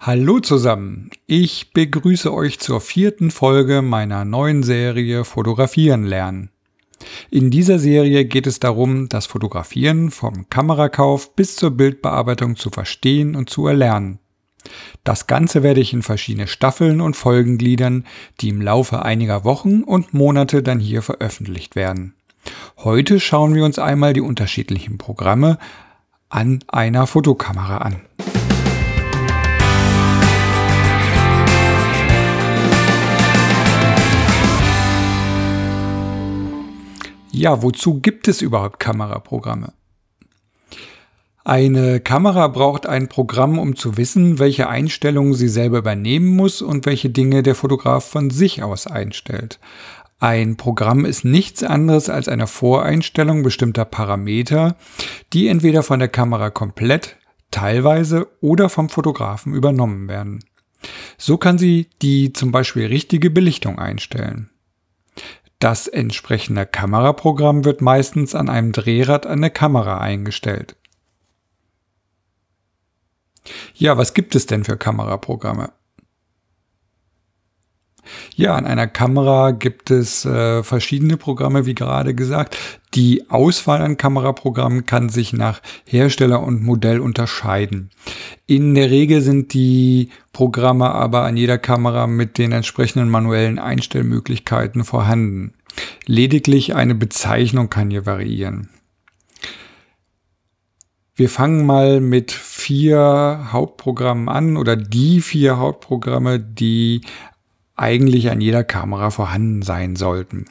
[0.00, 6.50] Hallo zusammen, ich begrüße euch zur vierten Folge meiner neuen Serie Fotografieren lernen.
[7.30, 13.34] In dieser Serie geht es darum, das Fotografieren vom Kamerakauf bis zur Bildbearbeitung zu verstehen
[13.34, 14.20] und zu erlernen.
[15.02, 18.06] Das Ganze werde ich in verschiedene Staffeln und Folgen gliedern,
[18.40, 22.14] die im Laufe einiger Wochen und Monate dann hier veröffentlicht werden.
[22.76, 25.58] Heute schauen wir uns einmal die unterschiedlichen Programme
[26.28, 28.00] an einer Fotokamera an.
[37.38, 39.72] Ja, wozu gibt es überhaupt Kameraprogramme?
[41.44, 46.84] Eine Kamera braucht ein Programm, um zu wissen, welche Einstellungen sie selber übernehmen muss und
[46.84, 49.60] welche Dinge der Fotograf von sich aus einstellt.
[50.18, 54.76] Ein Programm ist nichts anderes als eine Voreinstellung bestimmter Parameter,
[55.32, 57.18] die entweder von der Kamera komplett,
[57.52, 60.40] teilweise oder vom Fotografen übernommen werden.
[61.18, 64.50] So kann sie die zum Beispiel richtige Belichtung einstellen.
[65.58, 70.76] Das entsprechende Kameraprogramm wird meistens an einem Drehrad an der Kamera eingestellt.
[73.74, 75.72] Ja, was gibt es denn für Kameraprogramme?
[78.34, 82.56] Ja, an einer Kamera gibt es äh, verschiedene Programme, wie gerade gesagt.
[82.94, 87.90] Die Auswahl an Kameraprogrammen kann sich nach Hersteller und Modell unterscheiden.
[88.48, 94.84] In der Regel sind die Programme aber an jeder Kamera mit den entsprechenden manuellen Einstellmöglichkeiten
[94.84, 95.52] vorhanden.
[96.06, 98.70] Lediglich eine Bezeichnung kann hier variieren.
[101.14, 107.02] Wir fangen mal mit vier Hauptprogrammen an oder die vier Hauptprogramme, die
[107.76, 110.46] eigentlich an jeder Kamera vorhanden sein sollten.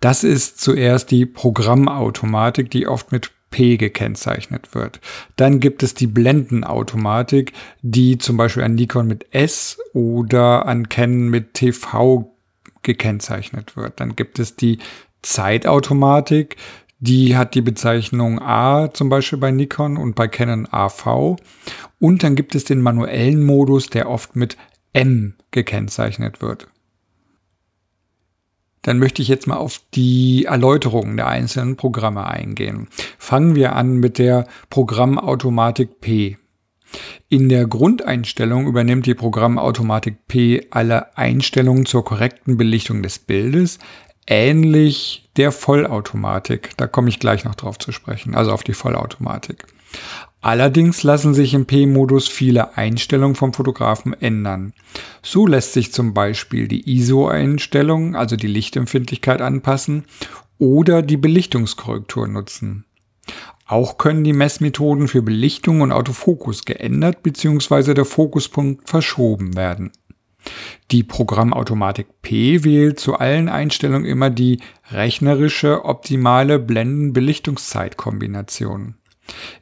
[0.00, 5.00] Das ist zuerst die Programmautomatik, die oft mit P gekennzeichnet wird.
[5.36, 11.28] Dann gibt es die Blendenautomatik, die zum Beispiel an Nikon mit S oder an Canon
[11.28, 12.34] mit TV
[12.82, 14.00] gekennzeichnet wird.
[14.00, 14.78] Dann gibt es die
[15.22, 16.56] Zeitautomatik,
[17.00, 21.36] die hat die Bezeichnung A zum Beispiel bei Nikon und bei Canon AV.
[22.00, 24.56] Und dann gibt es den manuellen Modus, der oft mit
[24.92, 26.68] M gekennzeichnet wird.
[28.88, 32.88] Dann möchte ich jetzt mal auf die Erläuterungen der einzelnen Programme eingehen.
[33.18, 36.38] Fangen wir an mit der Programmautomatik P.
[37.28, 43.78] In der Grundeinstellung übernimmt die Programmautomatik P alle Einstellungen zur korrekten Belichtung des Bildes,
[44.28, 46.76] ähnlich der Vollautomatik.
[46.76, 49.66] Da komme ich gleich noch drauf zu sprechen, also auf die Vollautomatik.
[50.40, 54.72] Allerdings lassen sich im P-Modus viele Einstellungen vom Fotografen ändern.
[55.22, 60.04] So lässt sich zum Beispiel die ISO-Einstellung, also die Lichtempfindlichkeit anpassen
[60.58, 62.84] oder die Belichtungskorrektur nutzen.
[63.66, 67.94] Auch können die Messmethoden für Belichtung und Autofokus geändert bzw.
[67.94, 69.90] der Fokuspunkt verschoben werden.
[70.90, 74.60] Die Programmautomatik P wählt zu allen Einstellungen immer die
[74.90, 78.94] rechnerische optimale Blenden-Belichtungszeit-Kombination.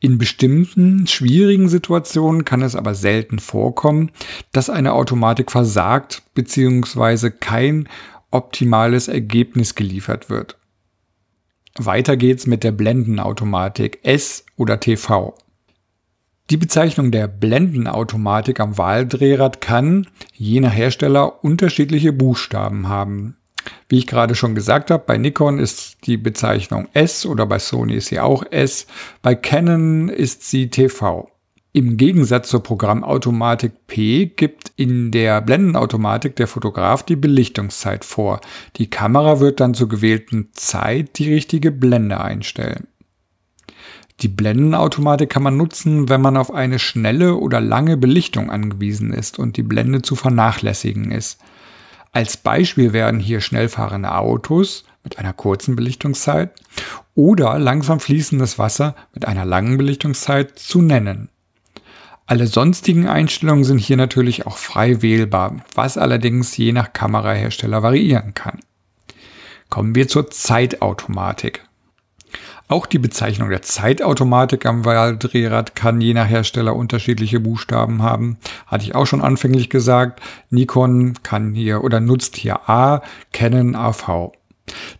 [0.00, 4.12] In bestimmten schwierigen Situationen kann es aber selten vorkommen,
[4.52, 7.30] dass eine Automatik versagt bzw.
[7.30, 7.88] kein
[8.30, 10.56] optimales Ergebnis geliefert wird.
[11.76, 15.34] Weiter geht's mit der Blendenautomatik S oder TV.
[16.50, 23.36] Die Bezeichnung der Blendenautomatik am Wahldrehrad kann, je nach Hersteller, unterschiedliche Buchstaben haben.
[23.90, 27.96] Wie ich gerade schon gesagt habe, bei Nikon ist die Bezeichnung S oder bei Sony
[27.96, 28.86] ist sie auch S,
[29.20, 31.30] bei Canon ist sie TV.
[31.74, 38.40] Im Gegensatz zur Programmautomatik P gibt in der Blendenautomatik der Fotograf die Belichtungszeit vor.
[38.76, 42.88] Die Kamera wird dann zur gewählten Zeit die richtige Blende einstellen.
[44.20, 49.38] Die Blendenautomatik kann man nutzen, wenn man auf eine schnelle oder lange Belichtung angewiesen ist
[49.38, 51.38] und die Blende zu vernachlässigen ist.
[52.10, 56.50] Als Beispiel werden hier schnell fahrende Autos mit einer kurzen Belichtungszeit
[57.14, 61.28] oder langsam fließendes Wasser mit einer langen Belichtungszeit zu nennen.
[62.26, 68.34] Alle sonstigen Einstellungen sind hier natürlich auch frei wählbar, was allerdings je nach Kamerahersteller variieren
[68.34, 68.58] kann.
[69.70, 71.67] Kommen wir zur Zeitautomatik.
[72.68, 78.36] Auch die Bezeichnung der Zeitautomatik am Wahldrehrad kann je nach Hersteller unterschiedliche Buchstaben haben.
[78.66, 80.20] Hatte ich auch schon anfänglich gesagt.
[80.50, 84.32] Nikon kann hier oder nutzt hier A, Canon AV.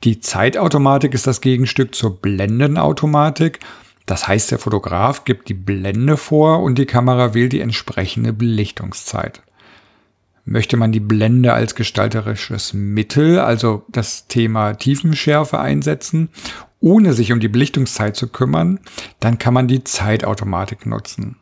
[0.05, 3.61] Die Zeitautomatik ist das Gegenstück zur Blendenautomatik
[4.09, 9.43] das heißt, der Fotograf gibt die Blende vor und die Kamera wählt die entsprechende Belichtungszeit.
[10.47, 16.31] Möchte man die Blende als gestalterisches Mittel, also das Thema Tiefenschärfe einsetzen,
[16.81, 18.81] ohne sich um die Belichtungszeit zu kümmern,
[19.21, 21.37] dann kann man die Zeitautomatik nutzen.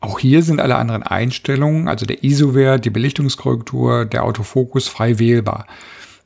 [0.00, 5.66] Auch hier sind alle anderen Einstellungen, also der ISO-Wert, die Belichtungskorrektur, der Autofokus frei wählbar.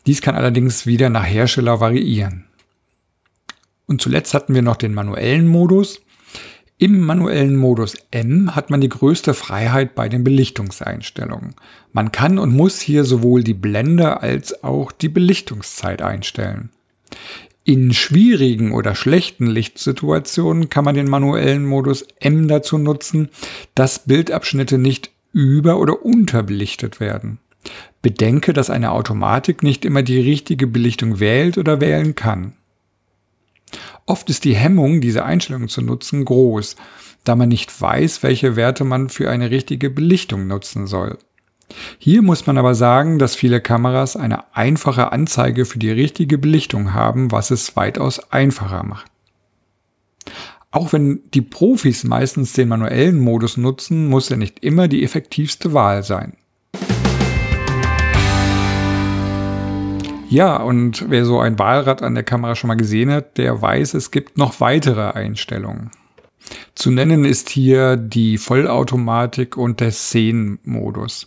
[0.07, 2.45] Dies kann allerdings wieder nach Hersteller variieren.
[3.87, 6.01] Und zuletzt hatten wir noch den manuellen Modus.
[6.79, 11.55] Im manuellen Modus M hat man die größte Freiheit bei den Belichtungseinstellungen.
[11.93, 16.71] Man kann und muss hier sowohl die Blende als auch die Belichtungszeit einstellen.
[17.65, 23.29] In schwierigen oder schlechten Lichtsituationen kann man den manuellen Modus M dazu nutzen,
[23.77, 27.39] dass Bildabschnitte nicht über- oder unterbelichtet werden.
[28.03, 32.55] Bedenke, dass eine Automatik nicht immer die richtige Belichtung wählt oder wählen kann.
[34.07, 36.75] Oft ist die Hemmung, diese Einstellung zu nutzen, groß,
[37.23, 41.19] da man nicht weiß, welche Werte man für eine richtige Belichtung nutzen soll.
[41.99, 46.95] Hier muss man aber sagen, dass viele Kameras eine einfache Anzeige für die richtige Belichtung
[46.95, 49.11] haben, was es weitaus einfacher macht.
[50.71, 55.75] Auch wenn die Profis meistens den manuellen Modus nutzen, muss er nicht immer die effektivste
[55.75, 56.35] Wahl sein.
[60.31, 63.93] Ja, und wer so ein Wahlrad an der Kamera schon mal gesehen hat, der weiß,
[63.93, 65.91] es gibt noch weitere Einstellungen.
[66.75, 71.27] Zu nennen ist hier die Vollautomatik und der Szenenmodus.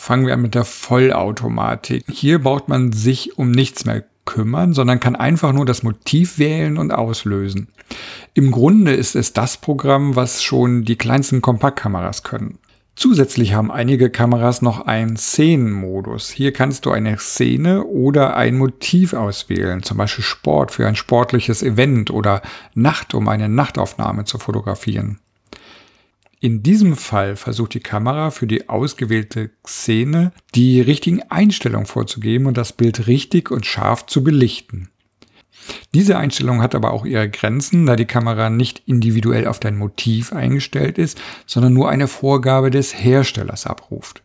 [0.00, 2.04] Fangen wir an mit der Vollautomatik.
[2.10, 6.78] Hier braucht man sich um nichts mehr kümmern, sondern kann einfach nur das Motiv wählen
[6.78, 7.68] und auslösen.
[8.32, 12.58] Im Grunde ist es das Programm, was schon die kleinsten Kompaktkameras können.
[12.96, 16.30] Zusätzlich haben einige Kameras noch einen Szenenmodus.
[16.30, 21.62] Hier kannst du eine Szene oder ein Motiv auswählen, zum Beispiel Sport für ein sportliches
[21.62, 22.40] Event oder
[22.72, 25.20] Nacht, um eine Nachtaufnahme zu fotografieren.
[26.42, 32.56] In diesem Fall versucht die Kamera für die ausgewählte Szene die richtigen Einstellungen vorzugeben und
[32.56, 34.88] das Bild richtig und scharf zu belichten.
[35.92, 40.32] Diese Einstellung hat aber auch ihre Grenzen, da die Kamera nicht individuell auf dein Motiv
[40.32, 44.22] eingestellt ist, sondern nur eine Vorgabe des Herstellers abruft.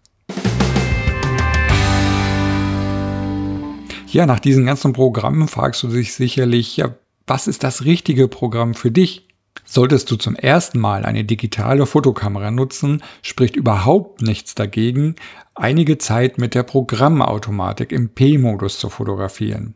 [4.07, 6.95] Ja, nach diesen ganzen Programmen fragst du dich sicherlich, ja,
[7.27, 9.27] was ist das richtige Programm für dich?
[9.63, 15.15] Solltest du zum ersten Mal eine digitale Fotokamera nutzen, spricht überhaupt nichts dagegen,
[15.55, 19.75] einige Zeit mit der Programmautomatik im P-Modus zu fotografieren.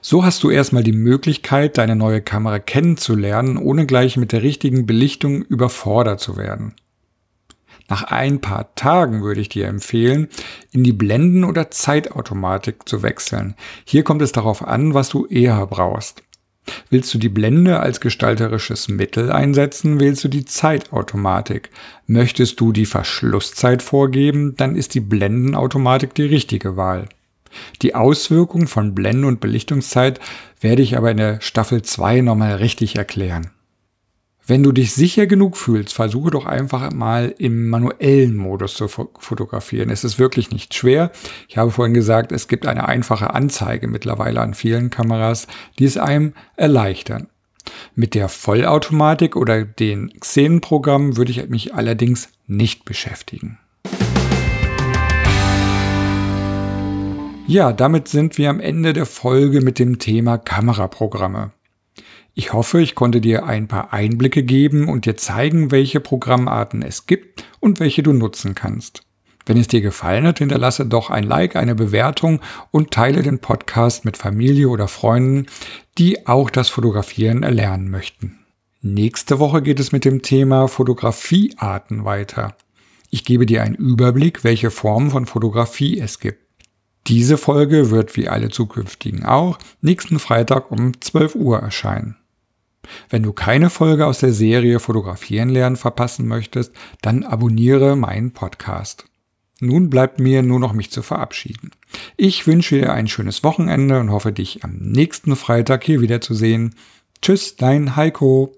[0.00, 4.86] So hast du erstmal die Möglichkeit, deine neue Kamera kennenzulernen, ohne gleich mit der richtigen
[4.86, 6.74] Belichtung überfordert zu werden.
[7.88, 10.28] Nach ein paar Tagen würde ich dir empfehlen,
[10.72, 13.54] in die Blenden- oder Zeitautomatik zu wechseln.
[13.84, 16.22] Hier kommt es darauf an, was du eher brauchst.
[16.90, 21.70] Willst du die Blende als gestalterisches Mittel einsetzen, wählst du die Zeitautomatik.
[22.06, 27.08] Möchtest du die Verschlusszeit vorgeben, dann ist die Blendenautomatik die richtige Wahl.
[27.82, 30.20] Die Auswirkungen von Blenden- und Belichtungszeit
[30.60, 33.50] werde ich aber in der Staffel 2 nochmal richtig erklären.
[34.48, 39.90] Wenn du dich sicher genug fühlst, versuche doch einfach mal im manuellen Modus zu fotografieren.
[39.90, 41.12] Es ist wirklich nicht schwer.
[41.48, 45.48] Ich habe vorhin gesagt, es gibt eine einfache Anzeige mittlerweile an vielen Kameras,
[45.78, 47.28] die es einem erleichtern.
[47.94, 53.58] Mit der Vollautomatik oder den Xenenprogrammen würde ich mich allerdings nicht beschäftigen.
[57.46, 61.52] Ja, damit sind wir am Ende der Folge mit dem Thema Kameraprogramme.
[62.38, 67.06] Ich hoffe, ich konnte dir ein paar Einblicke geben und dir zeigen, welche Programmarten es
[67.06, 69.02] gibt und welche du nutzen kannst.
[69.44, 72.40] Wenn es dir gefallen hat, hinterlasse doch ein Like, eine Bewertung
[72.70, 75.46] und teile den Podcast mit Familie oder Freunden,
[75.98, 78.38] die auch das Fotografieren erlernen möchten.
[78.82, 82.56] Nächste Woche geht es mit dem Thema Fotografiearten weiter.
[83.10, 86.38] Ich gebe dir einen Überblick, welche Formen von Fotografie es gibt.
[87.08, 92.17] Diese Folge wird wie alle zukünftigen auch nächsten Freitag um 12 Uhr erscheinen.
[93.08, 99.06] Wenn du keine Folge aus der Serie Fotografieren lernen verpassen möchtest, dann abonniere meinen Podcast.
[99.60, 101.72] Nun bleibt mir nur noch mich zu verabschieden.
[102.16, 106.74] Ich wünsche dir ein schönes Wochenende und hoffe dich am nächsten Freitag hier wiederzusehen.
[107.20, 108.54] Tschüss, dein Heiko.